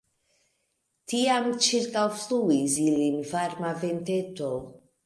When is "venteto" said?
3.87-4.53